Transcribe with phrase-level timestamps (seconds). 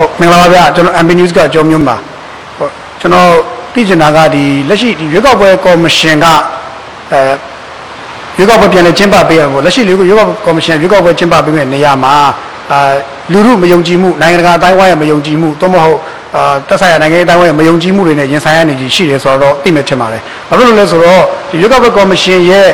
[0.00, 1.96] ဟုတ်မင်္ဂလာပါဗျာကျွန်တော် MP News ကကြောမျိုးပါ
[2.58, 3.28] ဟုတ်ကျွန်တော်
[3.74, 6.26] သိချင်တာကဒီလက်ရှိဒီရွေးကောက်ပွဲကော်မရှင်က
[7.12, 7.20] အဲ
[8.36, 12.14] ရွေးကောက်ပွဲပြန်လည်ကျင်းပပေးရဖို့လက်ရှိရွေးကောက်ပွဲကော်မရှင်ရွေးကောက်ပွဲကျင်းပပေးမယ့်နေရာမှာ
[12.72, 12.78] အာ
[13.32, 15.98] လူမှုမယုံကြည်မှုနိုင်ငံတကာအတိုင်းအဝိုင်းရဲ့မယုံကြည်မှုသို့မဟုတ်
[16.36, 22.68] အာတက်ဆိုင်ရာနိုင်ငံရေးအတိုင်းအဝိုင်းရဲ့မယုံကြည်မှုတွေနဲ့ရင်ဆိုင်ရနေကြီးရှိတယ်ဆိုတော့သိမယ်ထင်ပါတယ်ဘာဖြစ်လို့လဲဆိုတော့ဒီရွေးကောက်ပွဲကော်မရှင်ရဲ့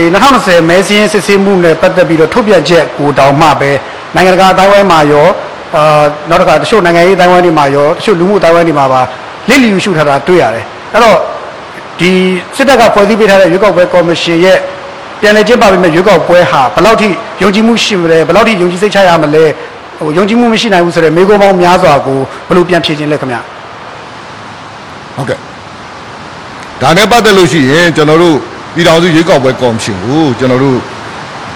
[0.00, 3.70] 2020မဲစင်းစစ်ဆေးမှုနဲ့ပတ်သက်ပြီးတော့ထုတ်ပြန်ချက်ကိုတောင်းမှပဲ
[4.14, 5.26] နိုင်ငံတကာအတိုင်းအဝိုင်းမှာရော
[5.76, 9.00] အာနောက်တစ်ခါတချို့နိုင်ငံရေးတိုင်းဝိုင်းတွေမှာရောတချို့လူမှုတိုင်းဝိုင်းတွေမှာပါ
[9.48, 11.16] လစ်လျူရှုထားတာတွေ့ရတယ်အဲ့တော့
[11.98, 12.10] ဒီ
[12.56, 14.58] စစ်တပ်ကဖွဲ့စည်းပေးထားတဲ့ရွေးကောက်ပွဲကော်မရှင်ရဲ့
[15.20, 17.08] ပြန်လည်ကျင်းပပေးမယ့်ရွေးကောက်ပွဲဟာဘယ်လောက်ထိ
[17.42, 19.44] ယုံကြည်မှုရှိမလဲဘယ်လောက်ထိယုံကြည်စိတ်ချရမလဲ
[19.98, 22.18] ဟိုယုံကြည်မှုမရှိနိုင်ဘူးဆိုတော့မိကုံးပေါင်းများစွာကို
[22.48, 23.36] ဘယ်လိုပြန်ဖြေခြင်းလဲခင်ဗျ
[25.16, 25.38] ဟုတ်ကဲ့
[26.82, 28.36] ဒါနဲ့ပတ်သက်လို့ရှိရင်ကျွန်တော်တို့
[28.74, 30.78] ပြည်ထောင်စုရွေးကောက်ပွဲကော်မရှင်ကိုကျွန်တော်တို့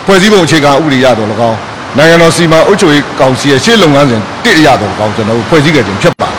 [0.07, 1.59] ဖွဲ့စည်းပုံအခြေခံဥပဒေရတော့၎င်း
[1.99, 6.37] နိုင်ငံတော်စီမံအုပ်ချုပ်ရေးကောင်စီရဲ့ရှေ့လုပ်ငန်းစဉ်တစ်အရတော့၎င်းကျွန်တော်တို့ဖွဲ့စည်းခဲ့ခြင်းဖြစ်ပါတယ်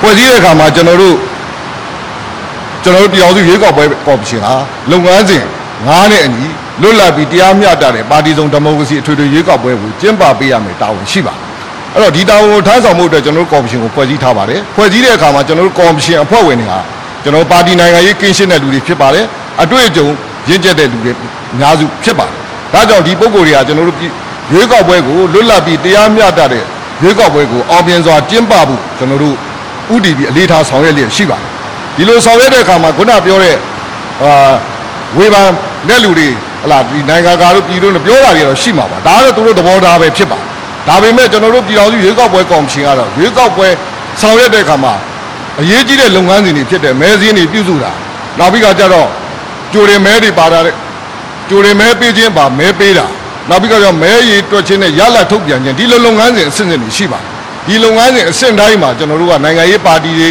[0.00, 1.16] ဖွဲ့စည်းတဲ့အခါမှာကျွန်တော်တို့
[2.82, 4.54] ကျွန်တော်တို့ပြည်ထောင်စုရွေးကောက်ပွဲကော်မရှင်ဟာ
[4.90, 5.44] လုပ်ငန်းစဉ်
[5.86, 6.46] ငားနဲ့အညီ
[6.82, 11.42] လွတ်လပ်ပြီးတရားမျှတတဲ့ပါတီစုံဒီမိုကရေစီအထွေထွေရွေးကောက်ပွဲကိုကျင်းပပေးရမယ်တာဝန်ရှိပါတယ်
[11.94, 16.78] အဲ့တော့ဒီတာဝန်ကိုထမ်းဆောင်မှုအတွက်ကျွန်တော်တို့ကော်မရှင်ကိုဖွဲ့စည်းထားပါတယ်ဖွဲ့စည်းတဲ့အခါမှာကျွန်တော်တို့ကော်မရှင်အဖွဲ့ဝင်တွေဟာ
[17.22, 19.24] ကျွန်တော်တို့ပါတီနိုင်ငံရေးကင်းရှင်းတဲ့လူတွေဖြစ်ပါတယ်
[19.62, 20.06] အတွေ့အကြုံ
[20.48, 21.12] ရင့်ကျက်တဲ့လူတွေ
[21.54, 22.34] အများစုဖြစ်ပါတယ်
[22.72, 24.12] ဒါကြောင့်ဒီပုံကိုယ်တွေကကျွန်တော်တို့ပြည်
[24.52, 26.64] ရွေးကောက်ပွဲကိုလွတ်လပ်ပြီးတရားမျှတတဲ့
[27.02, 29.36] ရွေးကောက်ပွဲကိုအောင်မြင်စွာကျင်းပဖို့ကျွန်တော်တို့
[29.94, 31.50] ဥတီပြီးအလေးထားဆောင်ရွက်လျက်ရှိပါတယ်
[31.96, 33.56] ဒီလိုဆောင်ရွက်တဲ့အခါမှာခုနပြောတဲ့
[34.22, 34.52] အာ
[35.16, 35.48] ဝေဖန်
[35.88, 36.28] တဲ့လူတွေ
[36.62, 40.46] ဟလာဒီနိုင်ငံကာတို့ပြည်တို့နဲ့ပြောတာတွေတော့ရှိမှာပါဒါကတော့သူတို့သဘောထားပဲဖြစ်ပါတယ်
[40.88, 43.68] ဒါပေမဲ့ကျွန်တော်တို့ပြည်တော်စုရွေးကောက်ပွဲကော်မရှင်ကတော့ရွေးကောက်ပွဲ
[44.20, 44.94] ဆောင်ရွက်တဲ့အခါမှာ
[45.60, 47.92] အရေးကြီးတဲ့လုပ်ငန်းစဉ်တွေဖြစ်တဲ့မဲစင်းတွေပြုစုတာ
[48.38, 49.08] နောက်ပြီးတော့ကျတော့
[49.72, 50.74] ကြိုရင်မဲတွေပါတာတဲ့
[51.48, 53.06] ကြိုရင်မဲပေးခြင်းပါမဲပေးတာ
[53.50, 57.26] နောက်ပြီးတော့မဲရည်တွက်ခြင်းနဲ့ရလထုတ်ပြန်ခြင်းဒီလိုလုပ်ငန်းစဉ်အဆင့်ဆင့်တွေရှိပါတယ်
[57.66, 60.30] ဒီလုပ်ငန်းစဉ်အဆင့်တိုင်းမှာကျွန်တော်တို့ကနိုင်ငံရေးပါတီတွေ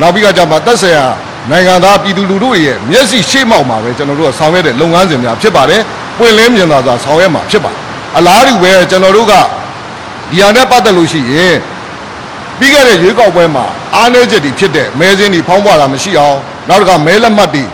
[0.00, 1.06] နောက်ပြီးတော့ကျမှသက်ဆိုင်ရာ
[1.50, 5.82] နိုင်ငံသားပြည်သူလူထုတွေရဲ့မျက်စိရှေ့မှောက်မှာပဲကျွန်တော်တို့ကဆောင်ရွက်တဲ့လုပ်ငန်းစဉ်များဖြစ်ပါတယ်
[6.18, 7.80] ပွင့်လင်းမြင်သာစွာဆောင်ရွက်မှာဖြစ်ပါတယ်
[8.16, 9.34] အလားတူပဲကျွန်တော်တို့က
[10.30, 11.56] ဒီဟာနဲ့ပတ်သက်လို့ရှိရင်
[12.58, 16.36] ပြီးခဲ့တဲ့ရွေးကောက်ပွဲမှာအားနည်းချက်တွေဖြစ်တဲ့မဲစင်းတွေဖောင်းပွားတာမရှိအောင်
[16.68, 17.64] နောက်တစ်ခါမဲလက်မှတ်တွေ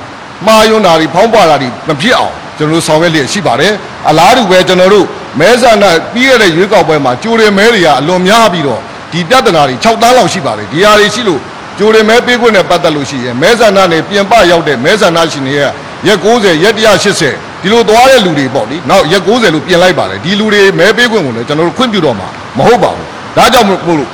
[0.47, 3.72] မှားယွန်းတာတွေဖောင်းပွားတာတွေမဖြစ်အောင်ကျွန်တော်တို့ဆောင်ရွက်လျက်ရှိပါတယ်
[4.08, 5.06] အလားတူပဲကျွန်တော်တို့
[5.40, 8.80] မဲဆန္ဒပြီးခဲ့တဲ့ရွေးကောက်ပွဲမှာကြိုတယ်မဲတွေကအလွန်များပြီးတော့
[9.12, 11.40] ဒီပြဿနာတွေ6တန်းလောက်ရှိပါတယ်ဒီဟာတွေရှိလို့
[11.78, 15.70] ကြိုတယ်မဲပေးခွင့်နဲ့ပတ်သက်လို့ရှိရင်မဲဆန္ဒနဲ့ပြင်ပရောက်တဲ့မဲဆန္ဒရှင်တွေရဲ့
[16.06, 24.08] ရက်90ရက်180ဒီလိုသွားတဲ့လူတွေပေါ့လေနောက်ရက်90လို့ပြင်လိုက်ပါတယ်ဒီလူတွေမဲပေးခွင့်ကိုလည်းကျွန်တော်တို့ခွင့်ပြုတော့မှာမဟုတ်ပါဘူးဒါကြောင့်မို့လို့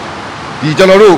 [0.62, 1.16] ဒီကျွန်တော်တို့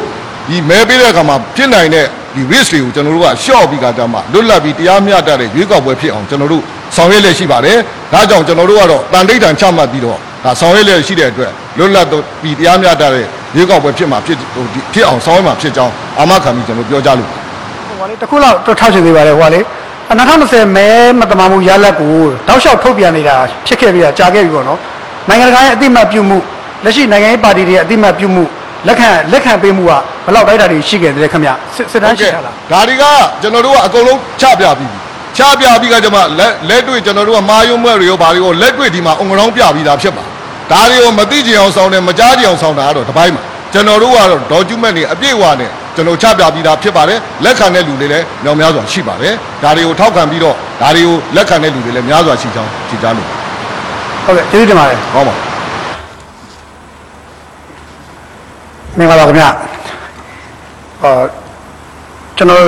[0.49, 6.63] ဒီမဲပေးတဲ့အခါမှာဖြစ်နိုင်တဲ့ဒီ risk တွေကိုကျွန်တော်တို့ကရှော့ပြီးကတည်းကမှလွတ်လပ်ပြီးတရားမျှတတဲ့ရွေးကောက်ပွဲဖြစ်အောင်ကျွန်တော်တို့
[6.97, 7.79] ဆောင်ရွက်လက်ရှိပါတယ်
[8.13, 12.07] ဒါကြောင့်ကျွန်တော်တို့ကတော့တန်တိတ်တန်ချမှတ်ပြီးတော့ဒါဆောင်ရွက်လက်ရှိတဲ့အတွက်လွတ်လပ်
[12.43, 13.25] ပြီးတရားမျှတတဲ့
[13.57, 19.61] ရွေးကောက်ပွဲဖြစ်မှာဖြစ်ဟိုဒီဖြစ်အောင်ဆောင်ရွက်မှာဖြစ်ကြောင်းအာမခံပြီးကျွန်တော်ပြောကြလို့ဟိုကလေတစ်ခုလောက်တော့ထောက်ချင်သေးပါတယ်ဟိုကလေ
[20.11, 20.89] 2020မဲ
[21.21, 22.15] မတမာမှုရလက်ကို
[22.49, 23.37] တောက်လျှောက်ထုတ်ပြန်နေတာ
[23.67, 24.79] ဖြစ်ခဲ့ပြီးတာကြာခဲ့ပြီပေါ့နော်
[25.29, 26.39] နိုင်ငံတကာရဲ့အတိမတ်ပြုမှု
[26.85, 28.45] လက်ရှိနိုင်ငံရေးပါတီတွေရဲ့အတိမတ်ပြုမှု
[28.87, 29.93] လက်ခံလက်ခံပေးမှုက
[30.25, 33.05] ဘယ်လောက်တိုက်တာတွေရှိခဲ့တယ်ခင်ဗျစစ်စစ်တမ်းရှိထားလားဒါတွေက
[33.43, 34.99] ကျွန်တော်တို့ကအကုန်လုံးချပြပြီးပြီ
[35.37, 40.25] ချပြပြီးကကျွန်မလက်လက်တွေ့ကျွန်တော်တို့ကမာယုံမဲ့တွေရောဘာတွေရောလက်တွေ့ဒီမှာအုံကလောင်းပြပြီးသားဖြစ်ပါ
[40.71, 43.43] ဒါတွေကိုမသိကြအောင်ဆောင်တယ်မကြားကြအောင်ဆောင်တာကတော့တစ်ပိုင်းပါ
[43.73, 53.29] ကျွန်တော်တို့ကတော့ document တွေအပြည့်အဝနဲ့ကျွန်တော်ချပြပြီးသားဖြစ်ပါတယ်လက်ခံတဲ့လူတွေလည်းမြောင်များစွာရှိပါတယ်ဒါတွေကိုထောက်ခံပြီးတော့ဒါတွေကိုလက်ခံတဲ့လူတွေလည်းများစွာရှိကြောင်းဖြေကြားလို့
[54.25, 55.35] ဟုတ်ကဲ့ကျေးဇူးတင်ပါတယ်ဟောပါ
[58.99, 59.45] မင်္ဂလာပါခင်ဗျ
[61.03, 61.13] အာ
[62.37, 62.63] ကျွန်တော်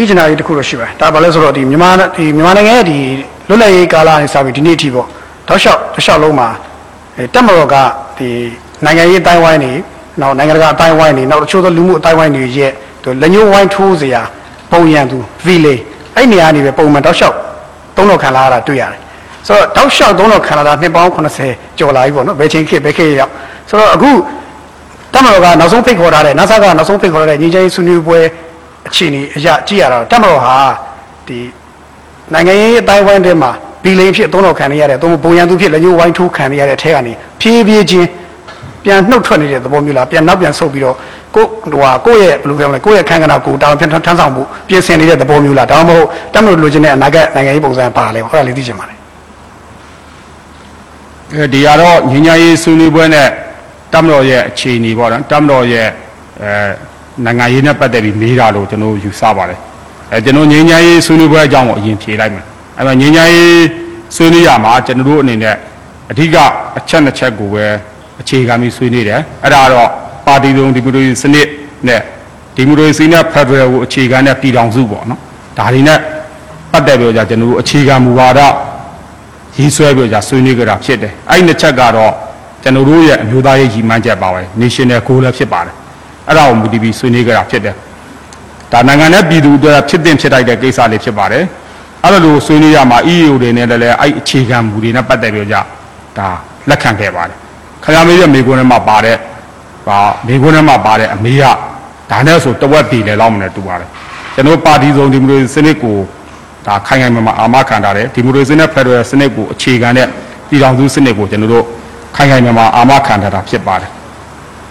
[0.00, 2.98] သိချင်တာလေးတစ်ခုတော့ရှိပါတယ်ဒါဘာလဲဆိုတော့ဒီမြန်မာဒီမြန်မာနိုင်ငံရဲ့ဒီ
[3.48, 5.06] လွတ်လပ်ရေးကာလနဲ့စပြီးဒီနေ့အထိပေါ့
[5.48, 6.48] တောက်လျှောက်တစ်လျှောက်လုံးမှာ
[7.16, 7.76] အဲတက်မတော်က
[8.18, 8.28] ဒီ
[8.84, 9.72] နိုင်ငံရေးအတိုင်းဝိုင်းနေ
[10.20, 12.72] နောက်နိုင်ငံတကာအတိုင်းဝိုင်းနေနောက်တချို့သောလူမှုအတိုင်းဝိုင်းတွေရဲ့
[13.02, 14.22] သူလက်ညှိုးဝိုင်းထိုးစရာ
[14.72, 15.82] ပုံရံသူ village
[16.16, 17.36] အဲ့နေရာနေပဲပုံမှန်တောက်လျှောက်
[17.96, 19.00] သုံးတော့ခံလာရတာတွေ့ရတယ်
[19.46, 21.10] ဆိုတော့တောက်လျှောက်သုံးတော့ခံလာတာနှစ်ပေါင်း
[21.44, 23.32] 80ကျော်လာပြီပေါ့နော်ဘယ်ချိန်ခေတ်ဘယ်ခေတ်ရောက်
[23.68, 24.10] ဆိုတော့အခု
[25.14, 28.20] တမတော်ကနောက်ဆုံးဖိတ်ခေါ်ထားတဲ့ NASA ကနောက်ဆုံးဖိတ်ခေါ်ထားတဲ့ညီချင်းဆွေးနွေးပွဲ
[28.90, 30.56] အခြေအနေအရာကြည့်ရတာတမတော်ဟာ
[31.28, 31.38] ဒီ
[32.32, 33.50] နိုင်ငံရေးအတိုင်းဝိုင်းထဲမှာ
[33.84, 38.08] ဘီလိန်ဖြစ်သုံးတော်ခံနေရတဲ့သုံးပုံရန်သူဖြစ်လက်ညှိုးဝိုင်းထိုးခံနေရတဲ့အထက်ကနေဖြည်းဖြည်းချင်း
[38.84, 40.96] ပြန်နှုတ်ထွက်နေတဲ့သဘောမျိုးလားပြန်နောက်ပြန်ဆုတ်ပြီးတော့
[41.34, 48.98] ကိုဟိုဟာကိုယ့်ရဲ့ဘယ်လိုပြောမလဲကိုယ့်ရဲ့ခန္ဓာကိုယ်တာဝန်ထမ်းထမ်းဆောင်မှုပြင်ဆင်နေတဲ့သဘောမျိုးလားဒါမှမဟုတ်တမတော်လိုချင်တဲ့အနာဂတ်နိုင်ငံရေးပုံစံပါလဲဟောတာလေးသိချင်ပါတယ်
[51.34, 53.28] အဲဒီကတော့ညီညာရေးဆွေးနွေးပွဲနဲ့
[53.92, 55.88] တမတော်ရဲ့အခြေအနေပေါ့နော်တမတော်ရဲ့
[56.42, 56.89] အဲ
[57.24, 59.60] နိုင်ငံရေးနဲ့ပတ်သက်ပြီးမေးတာလို့ကျွန်တော်ယူဆပါတယ်
[60.12, 62.44] အဲကျွန်တော်ညီညာရေးဆွေးနွေးပွဲအကြောင်းကိုအရင်ဖြေလိုက်မယ်
[62.78, 63.60] အဲမှာညီညာရေး
[64.16, 65.56] ဆွေးနွေးရမှာကျွန်တော်တို့အနေနဲ့
[66.10, 66.36] အဓိက
[66.78, 67.64] အချက်နှစ်ချက်ကိုပဲ
[68.20, 69.88] အခြေခံပြီးဆွေးနွေးတယ်အဲ့ဒါကတော့
[70.26, 71.46] ပပါတီစုံဒီမိုကရေစီစနစ်
[71.88, 72.00] နဲ့
[72.56, 75.20] ဒီမိုကရေစီနဲ့ဖက်ဒရယ်ကိုအခြေခံတဲ့ပြည်ထောင်စုပေါ့နော်
[75.58, 75.98] ဒါတွေနဲ့
[76.72, 78.40] ပတ်သက်ပြီးတော့ကျွန်တော်တို့အခြေခံမူဝါဒ
[79.56, 82.12] ရေးဆွဲပြီးတော့ဆွေးနွေးကြတာဖြစ်တယ်အဲ့ဒီနှစ်ချက်ကတော့
[82.62, 85.74] ကျွန်တော်တို့ရဲ့အမျိုးသားရေးရည်မှန်းချက်ပါပဲ national goal လည်းဖြစ်ပါတယ်
[86.30, 87.74] အဲ့ဒါကိုမူတည်ပြီးဆွေးနွေးကြတာဖြစ်တယ်
[88.72, 91.44] ဒါနိုင်ငံနဲ့ပြည်သူအတွက်ဖြစ်တင်ဖြစ်တိုက်တဲ့ကိစ္စလေးဖြစ်ပါတယ်
[92.04, 95.56] အဲ့လိုလိုဆွေးနွေးရမှာ EU တွေနဲ့လည်းအဲ့အခြေခံမူတွေနဲ့ပတ်သက်ပြီးတော့ကြ
[96.18, 96.28] ဒါ
[96.68, 97.36] လက်ခံခဲ့ပါတယ်
[97.84, 99.16] ခင်ဗျားမေးတဲ့မိကွန်းထဲမှာပါတဲ့
[99.86, 101.42] ဟာမိကွန်းထဲမှာပါတဲ့အမေက
[102.10, 103.88] ဒါနဲ့ဆိုတဝက်ပြည်လေလောက်မနဲ့တူပါတယ်
[104.34, 105.96] ကျွန်တော်ပါတီစုံဒီမိုကရေစီစနစ်ကို
[106.66, 110.06] ဒါခိုင်ခိုင်မာမာအာမခံထားတယ်ဒီမိုကရေစီနဲ့ဖက်ဒရယ်စနစ်ကိုအခြေခံတဲ့
[110.48, 111.64] ပြည်ထောင်စုစနစ်ကိုကျွန်တော်တို့
[112.16, 113.90] ခိုင်ခိုင်မာမာအာမခံထားတာဖြစ်ပါတယ်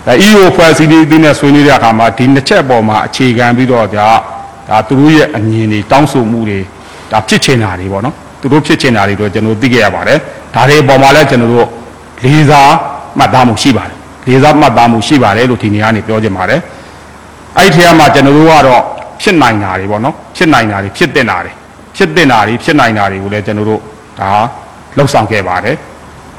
[0.05, 4.07] ဒါ EU ဖွဲ့စည်းရေးအသင်းနဲ့ဆွေးနွေးတဲ့အခါမှာဒီနှစ်ချက်ပေါ်မှာအခြေခံပြီးတော့ကြာ
[4.69, 6.59] ဒါသူတို့ရဲ့အမြင်တွေတောင်းဆိုမှုတွေ
[7.11, 10.19] ဒါဖြစ်ချင်တာတွေပေါ့နော်သူတို့ဖြစ်ချင်တာတွေတော့ကျွန်တော်သိခဲ့ရပါတယ်
[10.55, 11.67] ဒါတွေပေါ်မှာလည်းကျွန်တော်တို့
[12.23, 12.71] လေးစား
[13.17, 13.97] မှတ်သားမှုရှိပါတယ်
[14.27, 16.59] လေးစားမှတ်သားမှုရှိပါတယ်လို့ဒီနေရာကနေပြောချင်ပါတယ်
[17.57, 18.81] အဲ့ဒီထဲမှာကျွန်တော်တို့ကတော့
[19.21, 21.51] ဖြစ်နိုင်တာတွေပေါ့နော်ဖြစ်နိုင်တာတွေဖြစ်တင်တာတွေ
[21.95, 23.81] ဖြစ်တင်တာတွေဖြစ်နိုင်တာတွေကိုလည်းကျွန်တော်တို့
[24.19, 24.29] ဒါ
[24.97, 25.75] လှုပ်ဆောင်ခဲ့ပါတယ်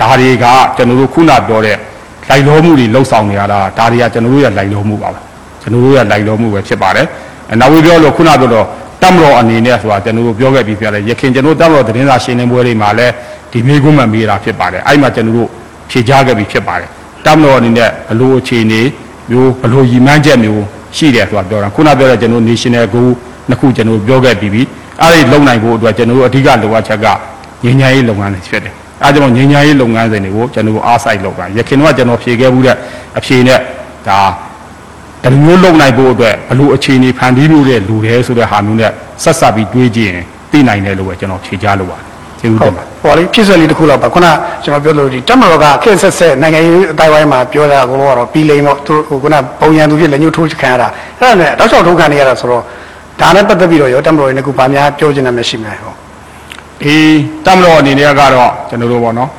[0.01, 0.47] ဒါတွေက
[0.77, 1.77] ကျွန်တော်တို့ခုနပြောတဲ့
[2.31, 5.21] လိုက်လောမှုတွေလှုပ်ဆောင်နေရတာဒါတွေကကျွန်တော်တို့ရဲ့လိုက်လောမှုပါပဲ
[5.63, 7.07] ကျွန်တော်တို့ရဲ့လိုက်လောမှုပဲဖြစ်ပါတယ်
[7.53, 8.67] အနောက်ဝေပြောလို့ခုနပြောတော့
[9.03, 13.13] တမတော်အနေနဲ့ဆိုတာကျွန်တော်တို့ပြောခဲ့ပြီးပြတယ်ရခင်ကျွန်တော်တို့တမတော်သတင်းစာရှင်းလင်းပွဲတွေမှာလည်း
[13.53, 15.49] ဒီမိကုန်းမှမေးတာဖြစ်ပါတယ်အဲ့မှာကျွန်တော်တို့
[15.91, 16.89] ဖြေကြားခဲ့ပြီးဖြစ်ပါတယ်
[17.27, 18.81] တမတော်အနေနဲ့ဘလို့အခြေအနေ
[19.31, 20.63] မျိုးဘလို့ရည်မှန်းချက်မျိုး
[20.97, 23.11] ရှိတယ်ဆိုတာပြောတာခုနပြောတဲ့ကျွန်တော် national goal
[23.49, 24.63] နှစ်ခုကျွန်တော်ပြောခဲ့ပြီးပြီ
[25.01, 27.07] အဲ့ဒီလုံနိုင်ဖို့အတွက်ကျွန်တော်တို့အဓိကလိုအပ်ချက်က
[27.65, 28.75] ငြိမ်းချမ်းရေးလုပ်ငန်းတွေဖြစ်တယ်
[29.05, 32.77] အဲဒါကြောင့်ငြိမ်းချမ်းရေးလုပ်ငန်းစဉ်တွေကိုကျွန်တော်တို့အားစိုက်လုပ်တာရခင်တော့ကျွန်တော်ဖြေခဲ့မှုတဲ့
[33.19, 33.59] အဖြေနဲ့
[34.09, 34.21] ဒါ
[35.25, 38.91] တမျိုးလုပ်နိုင်ဖို့အတွက်ဘလို့အခြေအနေဖန်တီးမှုတဲ့လူတယ်ဆိုတဲ့ဟာမျိုးနဲ့
[39.23, 42.07] ဆက်ဆက်ပြီးတွေးကြည့်ရင်သိနိုင်တယ်လို့ပဲကျွန်တော်ဖြေကြားလို့ပါတယ်
[42.41, 44.27] ကျေးဇူးဟုတင်တ်ပါတယ်ဟောလေဖြစ်ဆက်လေးတစ်ခုလောက်ပါခုန
[44.65, 50.89] ကျွန်တော်ပြောလို့ဒီတက်မတော်ကခက်ဆက်ဆက်နိုင်ငံရေးအတိုင်းဝိုင်းမှာပြောတာကတော့ပြီးလိမ့်တော့သူဟိုခုနပုံရံသူဖြစ်လက်ညှိုးထိုးခံရတာ
[51.19, 52.63] အဲ့ဒါနဲ့တောက်လျှောက်ထိုးခံနေရတာဆိုတော့
[53.21, 56.00] ဒါနဲ့ပတ်သက်ပြီးတော့ရောတက်မတော်ရဲ့ခုဗာများပြောချင်တယ်မရှိမလားဟော
[56.83, 56.97] ဒီ
[57.47, 59.31] တမတော်အနေနဲ့ကတော့ကျွန်တော်တို့ပေါ့နော်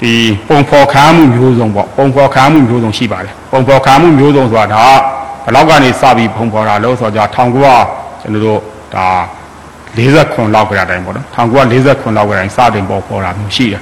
[0.00, 0.12] ဒီ
[0.48, 4.84] ပုံဖော်ခံမှုမျိုးစုံပေါ့ပုံဖော်ခံမှုမျိုးစုံရှိပါတယ်ပုံဖော်ခံမှုမျိုးစုံဆိုတာဒါ
[5.44, 8.58] ဘယ်လောက်ကနေစပြီးပုံဖော်တာလို့ဆိုတော့1900ကျွန်တော်တို့
[8.94, 9.06] ဒါ
[9.96, 13.80] 49လောက်ကရာတိုင်းပေါ့နော်1949လောက်ကရာတိုင်းစတင်ပုံဖော်တာမျိုးရှိတယ်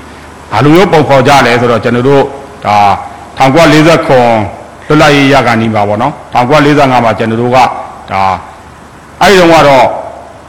[0.53, 2.23] ဘာလိုမျိုးပုံဖော်ကြလဲဆိုတော့ကျွန်တော်တို့
[2.67, 2.77] ဒါ
[3.39, 7.59] 1949လွတ်လပ်ရေးရကန်နီးပါပေါ့နော်1945မှာကျွန်တော်တို့က
[8.13, 8.25] ဒါ
[9.21, 9.87] အဲ့ဒီတော့ကတော့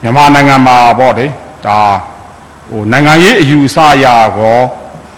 [0.04, 1.26] မြန်မာနိုင်ငံမှာပေါ့လေ
[1.66, 1.80] ဒါ
[2.72, 4.60] ဟိုနိုင်ငံရေးအယူအဆအရာကော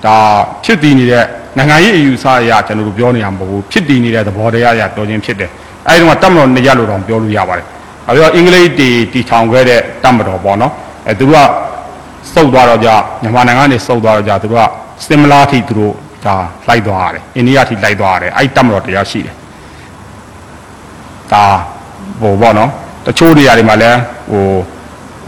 [0.05, 0.17] ဒါ
[0.63, 1.25] ဖြစ်တည်နေတဲ့
[1.57, 5.51] နိုင်ငံရေးအယူအဆအရာကျွန်တော်တို့ပြောနေရမှာမဟုတ်ဘူးဖြစ်တည်နေတဲ့သဘောတရားအရာပြောခြင်းဖြစ်တယ်
[5.87, 7.65] အဲဒီတော့တတ်မတော်နှစ်ရက်လို့တော့ပြောလို့ရပါတယ်။
[8.07, 10.71] အဲတော့အင်္ဂလိပ်တီတီထောင်ခဲ့တဲ့တတ်မတော်ပေါ့နော်။
[11.07, 11.49] အဲသူတို့က
[12.33, 12.89] စုပ်သွားတော့ကြ
[13.21, 14.67] မြန်မာနိုင်ငံကနေစုပ်သွားတော့ကြသူတို့က
[15.07, 15.93] စင်မလာထိသူတို့
[16.25, 16.35] ဒါ
[16.69, 19.35] လိုက်သွားရတယ်။အိန္ဒိယထိလိုက်သွားရတယ်။အဲဒီတတ်မတော်တရားရှိတယ်။
[21.31, 21.43] ဒါ
[22.21, 22.69] ဟိုပေါ့နော်
[23.05, 23.99] တချို့နေရာတွေမှာလည်း
[24.31, 24.45] ဟို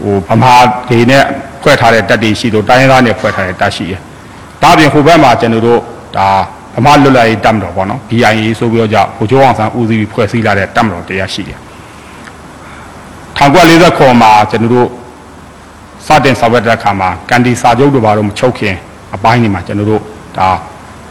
[0.02, 0.54] ဟိုဗမာ
[0.88, 1.24] တွေနဲ့
[1.62, 4.00] ဖွဲ့ထားတဲ့တပ်တွေရှိတော့တိုင်းရင်းသားနဲ့ဖွဲ့ထားတဲ့တပ်ရှိတယ်။
[4.62, 5.80] ဒါပြင်ဟိုဘက်မှာကျွန်တော်တို့
[6.16, 6.28] ဒါ
[6.74, 11.58] ဗမာလွတ်လပ်ရေးတပ်မတော်ပေါ့နော် BIA ဆိုပြီးတော့ကြဘိုလ်ချုပ်အောင်ဆန်းဦးစီးပြီးဖွဲ့စည်းလာတဲ့တပ်မတော်တရားရှိတယ်။
[13.38, 14.88] 1940ခုမှာကျွန်တော်တို့
[16.06, 18.74] စတင်ဆောင်ရွက်တဲ့အခါမှာကန်ဒီစာချုပ်တို့ဘာလို့မချုပ်ခင်
[19.14, 20.02] အပိုင်းတွေမှာကျွန်တော်တို့
[20.38, 20.48] ဒါ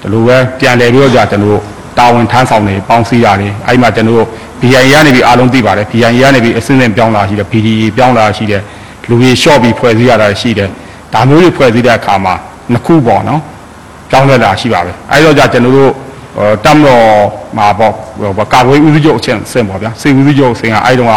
[0.02, 1.62] ဒီလိုပဲပြန်လည်ပြီးတော့ကြကျွန်တော်တို့
[1.98, 4.28] တာဝန်ထမ်းဆောင်နေပေါင်းစည်းရတယ်အဲ့ဒီမှာကျွန်တော်တို့
[4.62, 8.62] BIA ကနေပြီးအားလုံးသိပါတယ် BIA ကနေပြီးအစင်းစင်းပြောင်းလာရှိတယ် BDA ပြောင်းလာရှိတယ်
[9.09, 10.69] လူကြီးလျှော့ပြီးဖွဲ့စည်းရတာရှိတယ်
[11.14, 12.33] ဒါမျိုးတွေဖွဲ့စည်းတဲ့အခါမှာ
[12.71, 13.42] နှစ်ခုပေါ့နော်
[14.09, 15.92] ပြောင်းလဲလာရှိပါပဲအဲ့တော့ကြကျွန်တော်တို့
[16.38, 17.06] ဟိုတမ်တော်
[17.57, 17.94] မှာပေါ့
[18.38, 21.16] ဟိုကာကွယ်ဦးစီးချုပ်အချင်းစင်ပေါ့ဗျာစေဦးစီးချုပ်အချင်းကအဲ့တုန်းက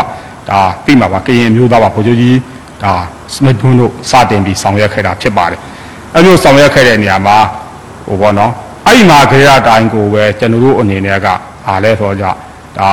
[0.50, 2.36] ဒါသိမှာပါကရင်အမျိုးသားပါဗိုလ်ချုပ်ကြီး
[2.82, 2.92] ဒါ
[3.34, 5.60] စမစ်ဘွန်းတို့စတင်ပြီးဆောင်ရွက်ခဲ့တာဖြစ်ပါတယ်
[6.14, 7.36] အဲ့လိုဆောင်ရွက်ခဲ့တဲ့နေရာမှာ
[8.06, 8.52] ဟိုပေါ့နော်
[8.86, 11.26] အဲ့ဒီမှာခေရတိုင်းကိုပဲကျွန်တော်တို့အနေနဲ့က
[11.68, 12.24] အားလဲဆိုကြ
[12.78, 12.90] ဒါ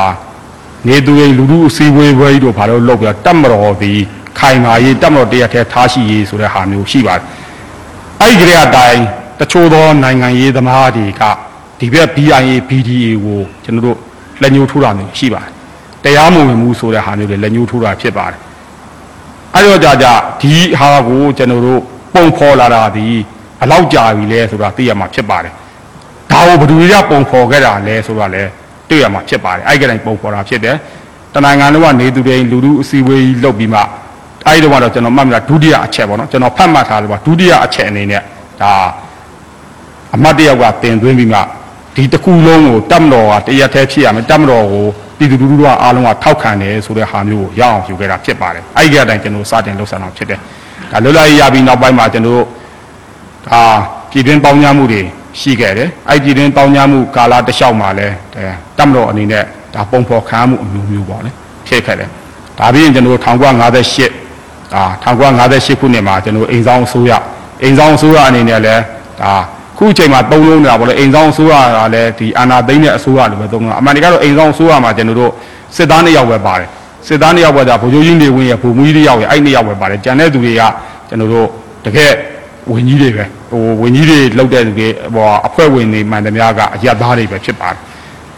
[0.88, 3.94] နေသူရင်လူလူအစည်းအဝေးပွဲကြီးတို့ဘာလို့လုပ်ပြတတ်မတော်ဒီ
[4.40, 7.24] ခိုင်မာရေးတတ်မတော်တရားထဲထားရှိရေးဆိုတဲ့ဟာမျိုးရှိပါတယ်
[8.22, 9.02] အဲ့ဒီခေရတိုင်း
[9.40, 11.24] တချို့သောနိုင်ငံရေးသမားတွေက
[11.80, 13.98] ဒီဘက် BIA BDA ကိုကျွန်တော်တို့
[14.42, 15.52] လက်ညှိုးထိုးတာမျိုးရှိပါတယ်
[16.04, 18.40] တရားမဝင်မှုဆိုတဲ့ဟာမျိုးတွေလက်ညှိုးထိုးတာဖြစ်ပါတယ်
[19.54, 21.82] အဲ့တော့ကြာကြာဒီဟာကိုကျွန်တော်တို့
[22.14, 23.08] ပုံဖော်လာတာဒီ
[23.60, 25.54] ဘယ်လောက်ကြာပြီလဲဆိုတာသိရမှာဖြစ်ပါတယ်။
[26.32, 28.44] ဒါကိုဘယ်သူတွေကပုံဖော်ခဲ့တာလဲဆိုတာလဲ
[28.90, 30.76] တွေ့ရမှာဖြစ်ပါတယ်။အဲ့ဒီကတိုင်းပုံဖော်တာဖြစ်တယ်။
[31.34, 33.82] တနိုင်ငံလုံးကနေသူတွေလူလူအစည်းအဝေးကြီးလုပ်ပြီးမှ
[34.48, 38.22] အဲ့ဒီတော့ကတော့ကျွန်တော်မှတ်မိတာဒုတိယအချက်ပေါ့နော်ကျွန်တော်ဖတ်မှတ်ထားလို့ပါဒုတိယအချက်အနေနဲ့
[38.62, 38.74] ဒါ
[40.16, 41.40] အမတ်တယောက်ကတင်သွင်းပြီးမှ
[41.96, 44.86] ဒီတစ်ခုလုံးကိုတတ်မတော်ကတရက်တည်းဖြစ်ရမယ်တတ်မတော်ကို
[45.18, 50.40] ပြည်သူလူထုကအားလုံးကထောက်ခံတယ်ဆိုတဲ့ဟာမျိုးကိုရအောင်ယူခဲ့တာဖြစ်ပါတယ်အဲ့ဒီကအတိုင်းကျွန်တော်စတင်လှုပ်ဆောင်တာဖြစ်တယ်
[50.92, 52.46] ဒါလွတ်လပ်ရေးရပြီးနောက်ပိုင်းမှာကျွန်တော်တို့
[53.50, 53.62] ဒါ
[54.12, 55.02] ပြည်တွင်းပေါင်းများမှုတွေ
[55.40, 58.48] ရှိခဲ့တယ်အဲ့ဒီတင်တောင်းကြမှုကာလတစ်လျှောက်မှာလဲအဲ
[58.78, 61.32] တပ်မတော်အနေနဲ့ဒါပုံဖော်ခံရမှုအမျိုးမျိုးပေါ့လေ
[61.68, 62.10] ဖြစ်ခဲ့တယ်
[62.60, 64.25] ဒါပြီးရင်ကျွန်တော်1958
[64.74, 67.12] အာ1958ခုနှစ်မှာကျွန်တော်အိမ်ဆောင်အစိုးရ
[67.64, 68.76] အိမ်ဆောင်အစိုးရအနေနဲ့လဲ
[69.22, 69.34] ဒါ
[69.78, 75.32] ခုအချိန်မှာသုံးလုံးနေတာပေါ့လေအိမ်ဆောင်အစိုးရကလည်းဒီအာဏာသိမ်းတဲ့အစိုးရလိုပဲသုံးတာအမှန်တကယ်တော့အိမ်ဆောင်အစိုးရမှာကျွန်တော်တို့
[75.76, 76.68] စစ်သားနှစ်ယောက်ပဲပါတယ်
[77.08, 80.62] စစ်သားနှစ်ယောက်ပဲဒါဗိုလ်ချုပ်ကြီးနေဝင်ရဗိုလ်မှူးကြီးတစ်ယောက်ရအဲ့နှစ်ယောက်ပဲပါတယ်ကျန်တဲ့သူတွေက
[81.10, 81.48] ကျွန်တော်တို့
[81.86, 82.12] တကယ်
[82.72, 87.80] ဝင်ကြီးတွေပဲဟိုဝင်ကြီးတွေလောက်တဲ့သူတွေဟိုအဖွဲ့ဝင်တွေမှန်သမျှကအရက်သားတွေပဲဖြစ်ပါတယ်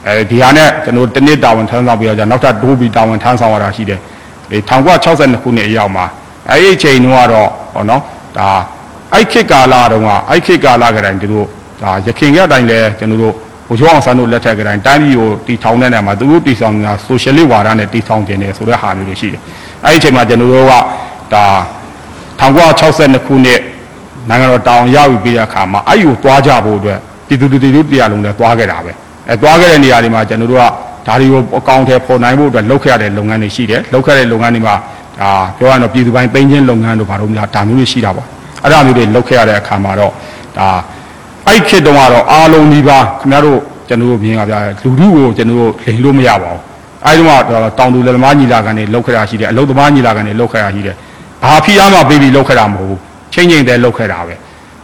[0.07, 3.99] အဲဒီဟာနဲ့ကျွန်တော်တနစ်တာဝန်ထမ်းဆောင်ပြီးတော့じゃနောက်ထပ်ဒိုးပြီးတာဝန်ထမ်းဆောင်ရတာရှိတယ်
[4.51, 6.05] ဒီ1962ခုနှစ်အရောက်မှာ
[6.49, 8.01] အဲ့ဒီအချိန်တုန်းကတော့ဟောနော်
[8.37, 8.49] ဒါ
[9.13, 11.47] အဲ့ခေတ်ကာလတုန်းကအဲ့ခေတ်ကာလကတည်းကသူတို့
[11.81, 13.33] ဒါရခင်ကအတိုင်းလဲကျွန်တော်တို့
[13.67, 19.41] ဘုရားအောင်ဆန်းတို့လက်ထက်ကတိုင်းတိုင်းပြည်ကိုတီထောင်တဲ့နေရာမှာသူတို့တီဆောင်နေတာဆိုရှယ်လစ်ဝါဒနဲ့တီထောင်ခြင်းတယ်ဆိုတဲ့ဟာမျိုးတွေရှိတယ်
[19.85, 20.73] အဲ့ဒီအချိန်မှာကျွန်တော်တို့က
[21.33, 21.45] ဒါ
[22.39, 23.61] 1962ခုနှစ်
[24.29, 28.91] နိုင်ငံတော်တောင်ရောက်ပြီးတဲ့အခါမှာအဲ့ယူသွားကြဖို့အတွက်ပြည်သူလူထုတို့တရားလုံးလည်းသွားခဲ့တာပဲ
[29.29, 30.65] အဲသွားခဲ့တဲ့နေရာတွေမှာကျွန်တော်တို့က
[31.07, 34.75] ဒါတွေကိုအကောင့်ထဲပေါ်နိုင်ဖို့အတွက်လုပ်ခဲ့ရတဲ့လုပ်ငန်းတွေရှိတယ်လုပ်ခဲ့တဲ့လုပ်ငန်းတွေမှာ
[35.19, 38.27] ဒါပြောရရင်တော့ပြည်သူပိုင်းပိန်းချင်းလုပ်ငန်းတို့ဘာလို့များဒါမျိုးတွေရှိတာပေါ့
[38.63, 40.11] အဲ့ဒါမျိုးတွေလုပ်ခဲ့ရတဲ့အခါမှာတော့
[40.57, 40.67] ဒါ
[41.47, 46.61] အဲ့ခေတ်တုန်းကတော့အားလုံးဒီပါခင်ဗျားတို့ကျွန်တော်တို့မြင်ကြပြလူထုကိုကျွန်တော်တို့လိန်လို့မရပါဘူး
[47.05, 47.41] အဲဒီတော့
[47.79, 50.95] တောင်သူလက်သမားညီလာခံတွေလောက်ခရရှိတယ်အလုသမားညီလာခံတွေလောက်ခရရှိတယ်
[51.43, 52.99] ဘာဖိအားမှပေးပြီးလောက်ခရမဟုတ်ဘူး
[53.33, 54.35] ချင်းချင်းတဲ့လောက်ခရတာပဲ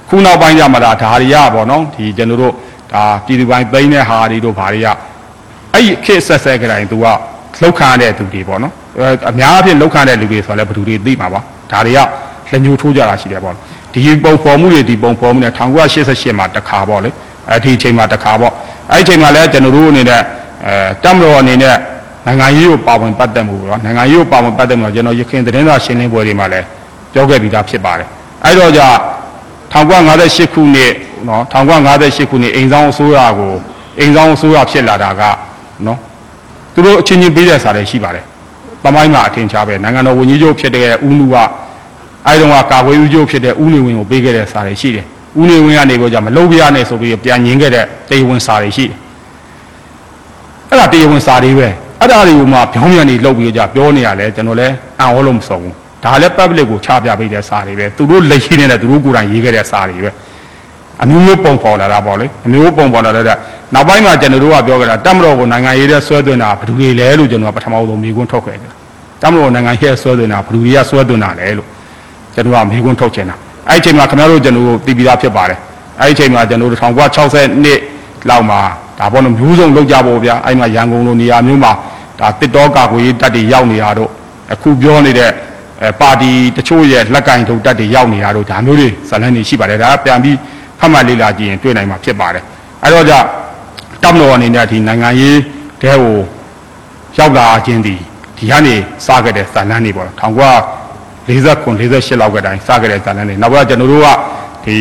[0.09, 2.53] ခုနောက်ပိုင်းကျမှဒါဓာရီရပေါ့နော်ဒီကျွန်တော်တို့
[2.93, 4.87] ဒါပြည်သူပိုင်းသိမ်းတဲ့ဟာတွေတို့ဘာတွေက
[5.73, 8.73] အဲ့ဒီခေတ်ဆက်ဆက်ကတိုင်းသူကလောက်ခံရတဲ့သူတွေပေါ့နော်
[9.29, 11.39] အများအပြားလောက်ခံတဲ့လူတွေဆိုတော့လည်းဘယ်သူတွေသိမှာပါ
[11.71, 11.99] ဒါတွေက
[12.51, 13.55] လက်ညှိုးထိုးကြတာရှိတယ်ပေါ့
[13.93, 17.09] ဒီပုံဖော်မှုတွေဒီပုံဖော်မှုတွေ1988မှာတစ်ခါပေါ့လေ
[17.49, 18.53] အဲ့ဒီအချိန်မှာတစ်ခါပေါ့
[18.91, 20.21] အဲ့ဒီအချိန်မှာလည်းကျွန်တော်တို့အနေနဲ့
[20.65, 21.75] အဲတမတော်အနေနဲ့
[22.25, 26.65] နိုင်ငံရေးကိုပါဝင်ပတ်သက်မှုပေါ့နိုင်ငံရေးကိုပါဝင်ပတ်သက်မှုကျွန်တော်ရခိုင်သတင်းစာရှင်းလင်းပွဲတွေမှာလည်း
[27.13, 28.07] ပြောခဲ့ပြီးသားဖြစ်ပါတယ်
[28.43, 28.87] အဲ့တော့じゃ
[29.73, 30.91] 1958ခုနှစ်
[31.27, 33.53] နော်1958ခုနှစ်အိမ်ဆောင်အစိုးရကို
[33.99, 35.23] အိမ်ဆောင်အစိုးရဖြစ်လာတာက
[35.87, 35.99] နော်
[36.73, 38.25] သူတို့အချင်းချင်းပေးတဲ့စာတွေရှိပါတယ်။
[38.83, 41.35] တမိုင်းမှာအထင်ရှားပဲနိုင်ငံတော်ဝန်ကြီးချုပ်ဖြစ်တဲ့ဦးနုက
[42.27, 45.05] အဲဒီတော့ကကာကွယ်ဦးချုပ်ဖြစ်တဲ့ဦးနေဝင်းကိုပေးခဲ့တဲ့စာတွေရှိတယ်။
[45.39, 48.97] ဦးနေဝင်းကနေပြီးတော့မလုပ်ပြရနဲ့ဆိုပြီးပြန်ညင်ခဲ့တဲ့တရားဝင်စာတွေရှိတယ်။
[50.69, 51.67] အဲ့ဒါတရားဝင်စာတွေပဲ။
[52.01, 54.67] အဲ့ဒါတွေကိုမှပြောင်းပြန်နေလုပ်ပြီးကြပြောနေရလဲကျွန်တော်လဲ
[54.99, 55.73] အံ့ဩလို့မဆုံးဘူး။
[56.03, 60.09] ဒါလည်း public ကိုချပြပေးတဲ့စာတွေပဲ။သူတို့လက်ရှိနေတဲ့သူတို့ကိုယ်တိုင်ရေးခဲ့တဲ့စာတွေပဲ။
[61.03, 63.25] အမျိုးမျိုးပုံဖော်လာတာပေါ့လေ။အမျိုးမျိုးပုံဖော်လာတဲ့
[63.73, 68.71] နောက်ပိုင်းမှာကျွန်တော်တို့ကပြောကြတာတမတော်ကိုနိုင်ငံရေးတဲ့ဆွဲသွင်းတာဘယ်သူတွေလဲလို့ကျွန်တော်ကပထမဆုံးမေးခွန်းထုတ်ခဲ့တယ်။
[69.21, 71.67] တမတော်နိုင်ငံရေးဆွဲသွင်းတာဘယ်သူတွေကဆွဲသွင်းတာလဲလို့
[72.33, 73.35] ကျွန်တော်ကမေးခွန်းထုတ်ချင်တာ။
[73.69, 75.57] အဲ့ဒီအချိန်မှာခင်ဗျားတို့ကျွန်တော်တို့တည်ပြီးသားဖြစ်ပါတယ်။
[76.01, 77.79] အဲ့ဒီအချိန်မှာကျွန်တော်တို့1960နှစ်
[78.29, 78.59] လောက်မှာ
[78.99, 81.71] ဒါပေါ်လို့မျိုးစုံလောက်ကြဖို့ဗျာ။အဲ့မှာရန်ကုန်လိုနေရာမျိုးမှာ
[82.19, 84.09] ဒါတစ်တော်ကာကွယ်ရေးတပ်တွေရောက်နေတာတို့
[84.53, 85.31] အခုပြောနေတဲ့
[85.81, 90.37] အဲပါတီတချို့ရဲ့လက်ကင်ထုတ်တပ်တွေရောက်နေတာတို့ဒါမျိုးတွေဇလန်းတွေရှိပါတယ်ဒါကပြန်ပြီး
[90.79, 92.43] ဖတ်မှတ်လေ့လာကြည့်ရင်တွေ့နိုင်မှာဖြစ်ပါတယ်။
[92.83, 93.19] အဲ့တော့じゃ
[94.03, 95.37] တပ်မတော်အနေနဲ့ဒီနိုင်ငံရေး
[95.81, 96.17] တဲကို
[97.17, 97.95] ရောက်လာခြင်းဒီ
[98.37, 100.17] ဒီကနေစခဲ့တဲ့ဇာလန်းတွေပေါ့1949
[101.27, 104.07] 48လောက်ကတိုင်းစခဲ့တဲ့ဇာလန်းတွေနောက်ကကျွန်တော်တို့က
[104.65, 104.77] ဒီ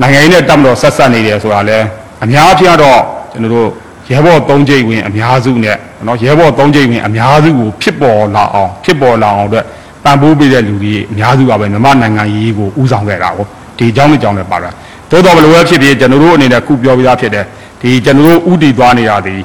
[0.00, 1.78] နိုင်ငံရေးနဲ့တပ်မတော်ဆက်ဆက်နေတယ်ဆိုတာလဲ
[2.24, 3.00] အများအပြားတော့
[3.32, 3.68] ကျွန်တော်တို့
[4.10, 9.64] ရဲဘော်၃ကြိမ်ဝင်အများစုနဲ့နော်ရဲဘော်၃ကြိမ်ဝင်အများစုကိုဖြစ်ပေါ်လာအောင်ဖြစ်ပေါ်လာအောင်အတွက်
[10.04, 13.46] တန်ဖိုးပေးတဲ့လူတွေအများစုကပဲမြန်မာနိုင်ငံရေးကိုဥဆောင်ခဲ့တာကို
[13.78, 14.70] ဒီအကြောင်းလေးကြောင့်လည်းပါတာ
[15.10, 17.44] သို့တော်ဘယ်လိုပဲဖြစ်ဖြစ်ကျွန်တော်တို့အနေနဲ့ခုပြောပြသားဖြစ်တယ်
[17.80, 19.36] ဒီကျွန်တော်တို့ဥတီသွားနေတာဒီ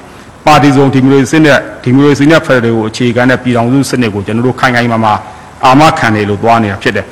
[0.45, 5.13] ပါတီစုံဒီမိုကရေစီနဲ့ဒီမိုကရေစီနဲ့ဖက်ဒရယ်ကိုအခြေခံတဲ့ပြည်ထောင်စုစနစ်ကိုကျွန်တော်တို့ခိုင်ခိုင်မာမာ
[5.65, 7.05] အာမခံတယ်လို့သွားနေတာဖြစ်တယ်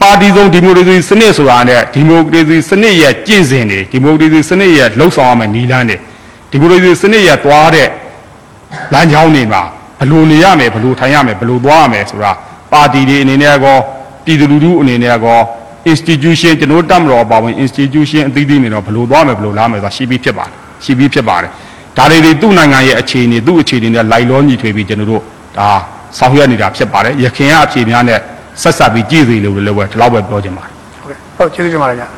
[0.00, 5.96] ပါတီစုံဒီမိုကရေစီစနစ်ဆိုတာနဲ့ဒီမိုကရေစီစနစ်ရဲ့ကျင့်စဉ်တွေဒီမိုကရေစီစနစ်ရဲ့လှုပ်ဆောင်ရမယ့်နည်းလမ်းတွေ
[6.50, 7.88] ဒီမိုကရေစီစနစ်ရဲ့သွားတဲ့
[8.92, 9.62] လမ်းကြောင်းတွေမှာ
[9.98, 12.32] ဘယ်လိုနေရမယ်ဘယ်လိုထိုင်ရမယ်ဘယ်လိုသွားရမယ်ဆိုတာ
[12.72, 13.76] ပါတီတွေအနေနဲ့ကော
[14.24, 15.38] ပြည်သူလူထုအနေနဲ့ကော
[15.92, 21.50] institution ကျွန်တော်တက်မတော်ပါဝင် institution အသီးသီးနေတော့ဘယ်လိုသွားမယ်ဘယ်လိုလာမယ်ဆိုတာရှိပြီးဖြစ်ပါတယ် ရှိပြီးဖြစ်ပါတယ်
[21.96, 25.22] ဒါတွေတွေသူ့နိုင်ငံရဲ့အခြေအနေသူ့အခြေအနေနဲ့လိုက်လောညီထွေပြီးကျွန်တော်တို့
[25.58, 25.68] ဒါ
[26.18, 28.18] ဆောင်ရွက်နေတာဖြစ်ပါတယ်ရခင်ကအဖြေများနဲ့
[28.62, 30.72] ဆက်ဆက်ပြီးကြည့်စီလို့လည်းပဲဒီလောက်ပဲပြောချင်ပါတယ်
[31.02, 32.08] ဟုတ်ကဲ့ဟုတ်ကျေးဇူးတင်ပါတယ်ဗျာ